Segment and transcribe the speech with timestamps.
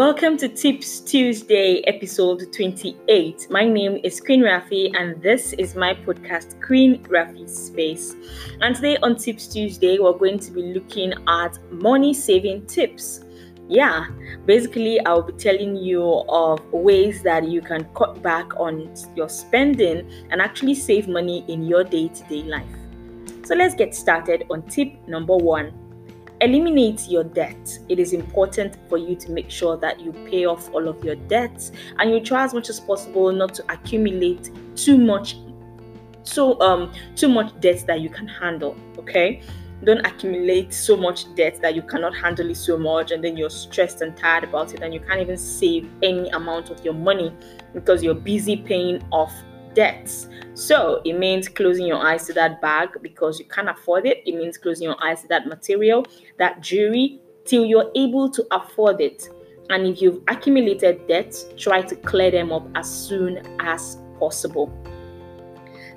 [0.00, 3.48] Welcome to Tips Tuesday, episode 28.
[3.50, 8.14] My name is Queen Rafi, and this is my podcast, Queen Rafi Space.
[8.62, 13.26] And today on Tips Tuesday, we're going to be looking at money saving tips.
[13.68, 14.06] Yeah,
[14.46, 20.10] basically, I'll be telling you of ways that you can cut back on your spending
[20.30, 22.74] and actually save money in your day to day life.
[23.44, 25.74] So, let's get started on tip number one
[26.40, 27.78] eliminate your debt.
[27.88, 31.16] It is important for you to make sure that you pay off all of your
[31.16, 35.36] debts and you try as much as possible not to accumulate too much
[36.22, 39.42] so um too much debt that you can handle, okay?
[39.82, 43.50] Don't accumulate so much debt that you cannot handle it so much and then you're
[43.50, 47.34] stressed and tired about it and you can't even save any amount of your money
[47.72, 49.32] because you're busy paying off
[49.74, 50.28] debts.
[50.54, 54.22] So it means closing your eyes to that bag because you can't afford it.
[54.26, 56.06] It means closing your eyes to that material,
[56.38, 59.28] that jewelry, till you're able to afford it.
[59.70, 64.72] And if you've accumulated debts, try to clear them up as soon as possible.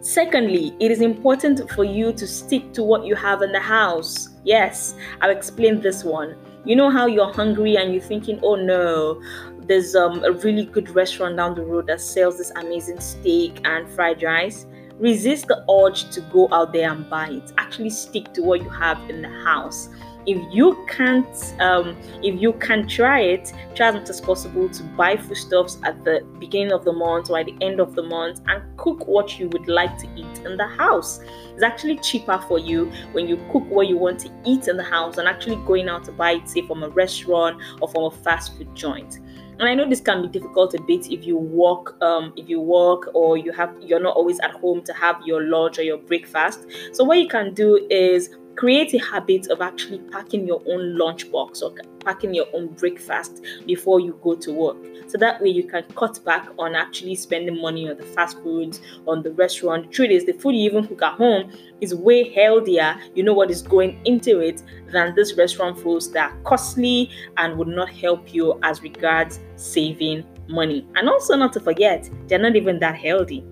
[0.00, 4.30] Secondly, it is important for you to stick to what you have in the house.
[4.44, 6.36] Yes, I'll explain this one.
[6.64, 9.22] You know how you're hungry and you're thinking, oh no,
[9.66, 13.88] there's um, a really good restaurant down the road that sells this amazing steak and
[13.90, 14.66] fried rice.
[14.98, 17.52] Resist the urge to go out there and buy it.
[17.58, 19.88] Actually stick to what you have in the house
[20.26, 24.82] if you can't um, if you can try it try as much as possible to
[24.82, 28.40] buy foodstuffs at the beginning of the month or at the end of the month
[28.46, 31.20] and cook what you would like to eat in the house.
[31.54, 34.84] It's actually cheaper for you when you cook what you want to eat in the
[34.84, 38.10] house and actually going out to buy it say from a restaurant or from a
[38.10, 39.18] fast food joint.
[39.58, 42.60] And i know this can be difficult a bit if you work um, if you
[42.60, 45.98] work or you have you're not always at home to have your lunch or your
[45.98, 46.66] breakfast.
[46.92, 51.62] So what you can do is create a habit of actually packing your own lunchbox
[51.62, 54.76] or packing your own breakfast before you go to work.
[55.06, 58.80] So that way you can cut back on actually spending money on the fast foods,
[59.06, 59.86] on the restaurant.
[59.86, 62.96] The truth is, the food you even cook at home is way healthier.
[63.14, 64.62] You know what is going into it
[64.92, 70.24] than this restaurant foods that are costly and would not help you as regards saving
[70.48, 70.86] money.
[70.96, 73.44] And also, not to forget, they're not even that healthy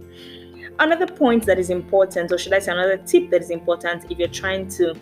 [0.80, 4.18] another point that is important, or should I say, another tip that is important if
[4.18, 4.94] you're trying to,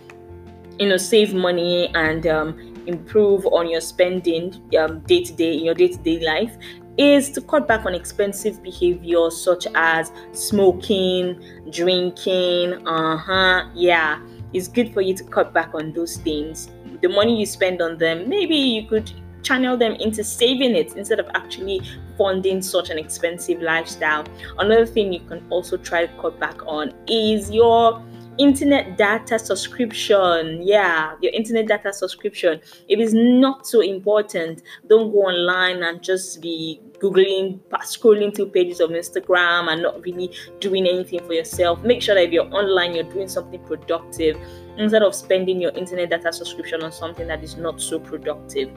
[0.78, 5.74] you know, save money and um, improve on your spending day to day in your
[5.74, 6.56] day to day life
[6.98, 11.40] is to cut back on expensive behavior such as smoking,
[11.70, 12.86] drinking.
[12.86, 13.68] Uh huh.
[13.74, 14.20] Yeah,
[14.52, 16.68] it's good for you to cut back on those things.
[17.00, 19.12] The money you spend on them, maybe you could
[19.42, 21.80] channel them into saving it instead of actually
[22.16, 24.24] funding such an expensive lifestyle.
[24.58, 28.02] Another thing you can also try to cut back on is your
[28.38, 30.62] internet data subscription.
[30.62, 32.60] Yeah, your internet data subscription.
[32.88, 34.62] If It is not so important.
[34.88, 40.32] Don't go online and just be googling, scrolling through pages of Instagram and not really
[40.60, 41.82] doing anything for yourself.
[41.82, 44.36] Make sure that if you're online, you're doing something productive
[44.76, 48.70] instead of spending your internet data subscription on something that is not so productive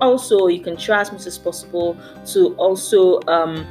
[0.00, 1.96] also you can try as much as possible
[2.26, 3.66] to also um,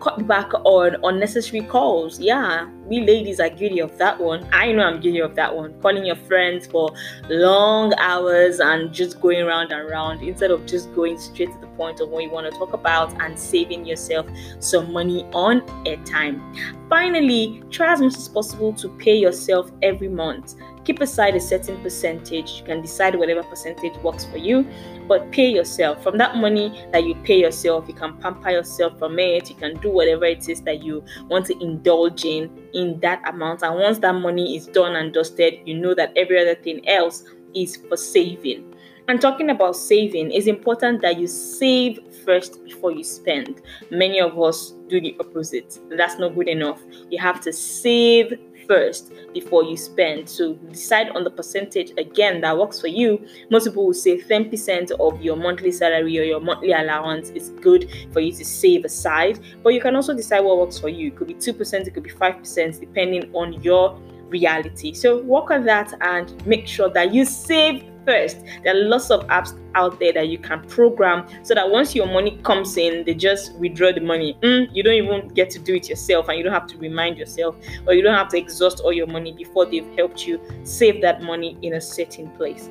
[0.00, 2.20] cut back on unnecessary calls.
[2.20, 4.48] Yeah, we ladies are guilty of that one.
[4.52, 5.74] I know I'm guilty of that one.
[5.80, 6.94] Calling your friends for
[7.28, 11.66] long hours and just going round and round instead of just going straight to the
[11.68, 14.26] point of what you want to talk about and saving yourself
[14.60, 16.40] some money on airtime.
[16.88, 20.54] Finally, try as much as possible to pay yourself every month.
[20.86, 22.60] Keep aside a certain percentage.
[22.60, 24.64] You can decide whatever percentage works for you,
[25.08, 26.00] but pay yourself.
[26.00, 29.50] From that money that you pay yourself, you can pamper yourself from it.
[29.50, 33.62] You can do whatever it is that you want to indulge in in that amount.
[33.62, 37.24] And once that money is done and dusted, you know that every other thing else
[37.52, 38.72] is for saving.
[39.08, 43.60] And talking about saving, it's important that you save first before you spend.
[43.90, 45.80] Many of us do the opposite.
[45.90, 46.80] That's not good enough.
[47.10, 50.28] You have to save first before you spend.
[50.28, 53.26] So decide on the percentage again that works for you.
[53.50, 57.90] Most people will say 10% of your monthly salary or your monthly allowance is good
[58.12, 59.40] for you to save aside.
[59.62, 61.08] But you can also decide what works for you.
[61.08, 63.98] It could be 2%, it could be 5%, depending on your
[64.28, 64.92] reality.
[64.94, 68.38] So work on that and make sure that you save first.
[68.62, 72.06] There are lots of apps out there that you can program so that once your
[72.06, 74.38] money comes in, they just withdraw the money.
[74.42, 77.18] Mm, you don't even get to do it yourself and you don't have to remind
[77.18, 77.56] yourself
[77.86, 81.22] or you don't have to exhaust all your money before they've helped you save that
[81.22, 82.70] money in a certain place.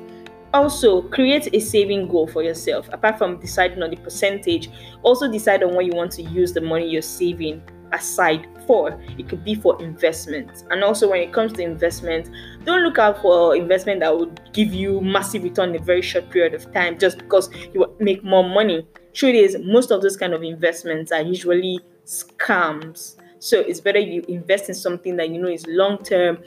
[0.54, 2.88] Also, create a saving goal for yourself.
[2.92, 4.70] Apart from deciding on the percentage,
[5.02, 7.62] also decide on what you want to use the money you're saving
[7.92, 9.00] aside for.
[9.18, 10.64] It could be for investment.
[10.70, 12.30] And also, when it comes to investment,
[12.66, 16.28] don't look out for investment that would give you massive return in a very short
[16.30, 18.86] period of time just because you make more money.
[19.14, 23.16] Truth is, most of those kind of investments are usually scams.
[23.38, 26.38] So it's better you invest in something that you know is long term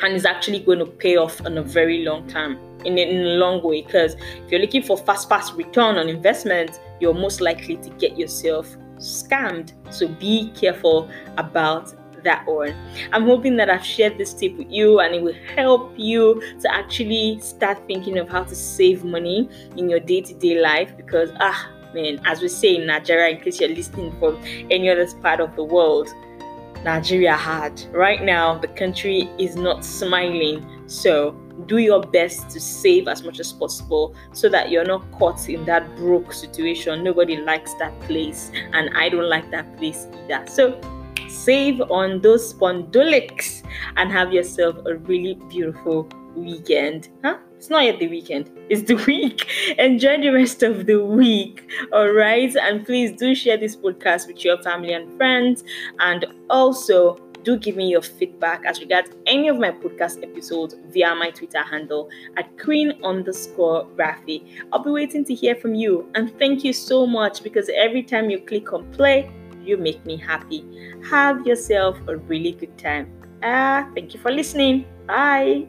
[0.00, 3.20] and is actually going to pay off on a very long time in a, in
[3.20, 7.40] a long way because if you're looking for fast fast return on investment you're most
[7.40, 11.94] likely to get yourself scammed so be careful about
[12.24, 12.74] that one
[13.12, 16.72] i'm hoping that i've shared this tip with you and it will help you to
[16.74, 22.20] actually start thinking of how to save money in your day-to-day life because ah man
[22.24, 24.40] as we say in nigeria in case you're listening from
[24.70, 26.12] any other part of the world
[26.84, 27.82] Nigeria had.
[27.92, 30.64] Right now, the country is not smiling.
[30.86, 31.32] So,
[31.66, 35.64] do your best to save as much as possible so that you're not caught in
[35.64, 37.02] that broke situation.
[37.02, 40.44] Nobody likes that place, and I don't like that place either.
[40.46, 40.78] So,
[41.34, 43.62] save on those spondolics
[43.96, 47.08] and have yourself a really beautiful weekend.
[47.22, 47.38] Huh?
[47.56, 49.46] It's not yet the weekend, it's the week.
[49.78, 51.70] Enjoy the rest of the week.
[51.92, 52.54] All right.
[52.56, 55.64] And please do share this podcast with your family and friends.
[55.98, 61.14] And also, do give me your feedback as regards any of my podcast episodes via
[61.14, 64.44] my Twitter handle at queen underscore Rafi.
[64.72, 66.10] I'll be waiting to hear from you.
[66.14, 69.30] And thank you so much because every time you click on play,
[69.66, 70.64] you make me happy.
[71.10, 73.10] Have yourself a really good time.
[73.42, 74.86] Ah, thank you for listening.
[75.06, 75.66] Bye.